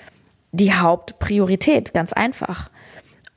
[0.54, 1.94] die Hauptpriorität.
[1.94, 2.70] Ganz einfach.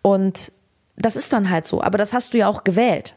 [0.02, 0.52] Und
[0.96, 1.82] das ist dann halt so.
[1.82, 3.14] Aber das hast du ja auch gewählt.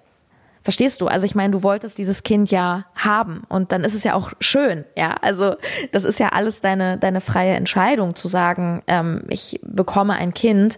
[0.64, 1.08] Verstehst du?
[1.08, 4.32] Also ich meine, du wolltest dieses Kind ja haben und dann ist es ja auch
[4.40, 5.18] schön, ja.
[5.22, 5.56] Also
[5.92, 10.78] das ist ja alles deine deine freie Entscheidung zu sagen, ähm, ich bekomme ein Kind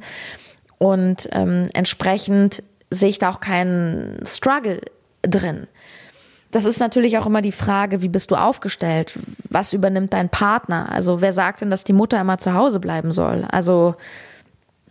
[0.80, 4.82] und ähm, entsprechend sehe ich da auch keinen Struggle
[5.22, 5.68] drin.
[6.52, 9.20] Das ist natürlich auch immer die Frage, wie bist du aufgestellt?
[9.50, 10.90] Was übernimmt dein Partner?
[10.92, 13.46] Also wer sagt denn, dass die Mutter immer zu Hause bleiben soll?
[13.52, 13.96] Also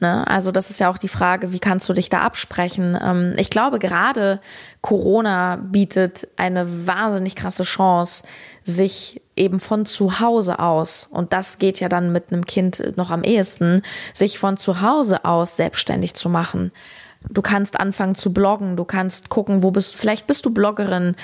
[0.05, 0.27] Ne?
[0.27, 2.99] Also das ist ja auch die Frage, wie kannst du dich da absprechen?
[3.03, 4.38] Ähm, ich glaube, gerade
[4.83, 8.25] Corona bietet eine wahnsinnig krasse Chance,
[8.64, 13.11] sich eben von zu Hause aus, und das geht ja dann mit einem Kind noch
[13.11, 13.81] am ehesten,
[14.12, 16.71] sich von zu Hause aus selbstständig zu machen.
[17.31, 21.17] Du kannst anfangen zu bloggen, du kannst gucken, wo bist, vielleicht bist du Bloggerin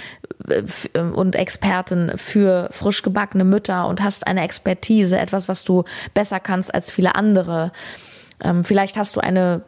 [0.49, 0.63] äh,
[0.95, 6.41] äh, und Expertin für frisch gebackene Mütter und hast eine Expertise, etwas, was du besser
[6.41, 7.73] kannst als viele andere.
[8.43, 9.63] Ähm, vielleicht hast du eine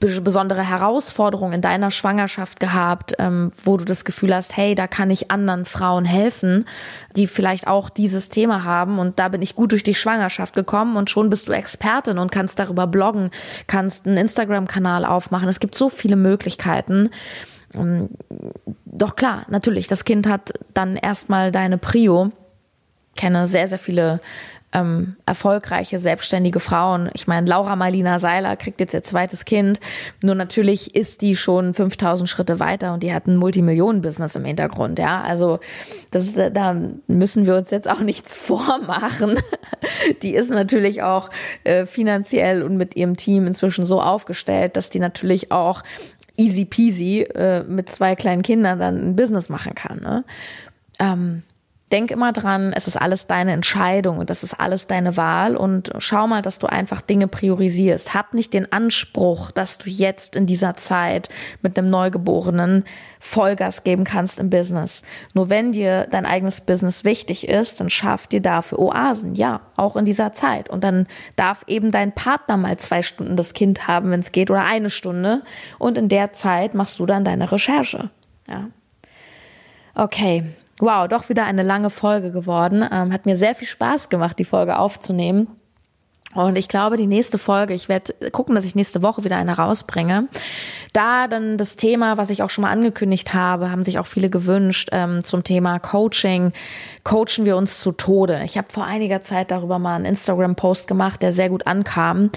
[0.00, 5.10] besondere Herausforderung in deiner Schwangerschaft gehabt, ähm, wo du das Gefühl hast, hey, da kann
[5.10, 6.66] ich anderen Frauen helfen,
[7.16, 10.96] die vielleicht auch dieses Thema haben und da bin ich gut durch die Schwangerschaft gekommen
[10.96, 13.30] und schon bist du Expertin und kannst darüber bloggen,
[13.66, 15.48] kannst einen Instagram-Kanal aufmachen.
[15.48, 17.08] Es gibt so viele Möglichkeiten.
[17.74, 18.10] Ähm,
[18.84, 22.30] doch klar, natürlich, das Kind hat dann erstmal deine Prio.
[23.14, 24.20] Ich kenne sehr, sehr viele
[24.72, 27.10] ähm, erfolgreiche, selbstständige Frauen.
[27.14, 29.80] Ich meine, Laura Marlina Seiler kriegt jetzt ihr zweites Kind.
[30.22, 34.98] Nur natürlich ist die schon 5000 Schritte weiter und die hat ein Multimillionen-Business im Hintergrund.
[34.98, 35.58] Ja, also
[36.10, 39.38] das da müssen wir uns jetzt auch nichts vormachen.
[40.22, 41.30] Die ist natürlich auch
[41.64, 45.82] äh, finanziell und mit ihrem Team inzwischen so aufgestellt, dass die natürlich auch
[46.36, 50.00] easy peasy äh, mit zwei kleinen Kindern dann ein Business machen kann.
[50.00, 50.24] Ne?
[51.00, 51.42] Ähm,
[51.92, 55.90] denk immer dran, es ist alles deine Entscheidung und das ist alles deine Wahl und
[55.98, 58.14] schau mal, dass du einfach Dinge priorisierst.
[58.14, 61.30] Hab nicht den Anspruch, dass du jetzt in dieser Zeit
[61.62, 62.84] mit einem Neugeborenen
[63.20, 65.02] Vollgas geben kannst im Business.
[65.32, 69.96] Nur wenn dir dein eigenes Business wichtig ist, dann schaff dir dafür Oasen, ja, auch
[69.96, 70.68] in dieser Zeit.
[70.68, 74.50] Und dann darf eben dein Partner mal zwei Stunden das Kind haben, wenn es geht,
[74.50, 75.42] oder eine Stunde.
[75.78, 78.10] Und in der Zeit machst du dann deine Recherche.
[78.46, 78.68] Ja.
[79.94, 80.44] Okay,
[80.80, 82.84] Wow, doch wieder eine lange Folge geworden.
[82.90, 85.48] Ähm, hat mir sehr viel Spaß gemacht, die Folge aufzunehmen.
[86.34, 89.56] Und ich glaube, die nächste Folge, ich werde gucken, dass ich nächste Woche wieder eine
[89.56, 90.28] rausbringe.
[90.92, 94.28] Da dann das Thema, was ich auch schon mal angekündigt habe, haben sich auch viele
[94.28, 96.52] gewünscht ähm, zum Thema Coaching.
[97.02, 98.42] Coachen wir uns zu Tode.
[98.44, 102.30] Ich habe vor einiger Zeit darüber mal einen Instagram-Post gemacht, der sehr gut ankam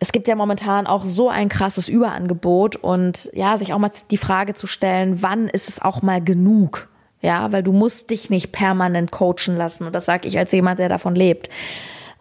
[0.00, 4.16] es gibt ja momentan auch so ein krasses Überangebot und ja, sich auch mal die
[4.16, 6.88] Frage zu stellen, wann ist es auch mal genug?
[7.20, 9.84] Ja, weil du musst dich nicht permanent coachen lassen.
[9.84, 11.50] Und das sage ich als jemand, der davon lebt.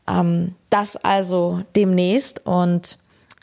[0.07, 2.45] Ähm, das also demnächst.
[2.45, 2.97] Und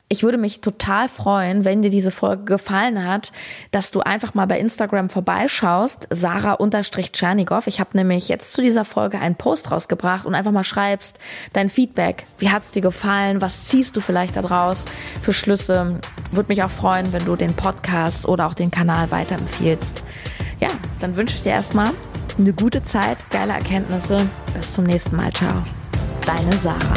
[0.08, 3.32] ich würde mich total freuen, wenn dir diese Folge gefallen hat,
[3.70, 7.66] dass du einfach mal bei Instagram vorbeischaust, Sarah-Tschernigow.
[7.66, 11.18] Ich habe nämlich jetzt zu dieser Folge einen Post rausgebracht und einfach mal schreibst
[11.52, 12.26] dein Feedback.
[12.38, 13.40] Wie hat's dir gefallen?
[13.40, 14.84] Was ziehst du vielleicht daraus
[15.22, 15.98] für Schlüsse?
[16.32, 20.02] Würde mich auch freuen, wenn du den Podcast oder auch den Kanal weiterempfiehlst
[20.60, 20.68] ja,
[21.00, 21.90] dann wünsche ich dir erstmal
[22.38, 24.28] eine gute Zeit, geile Erkenntnisse.
[24.54, 25.32] Bis zum nächsten Mal.
[25.32, 25.62] Ciao.
[26.26, 26.94] Deine Sarah.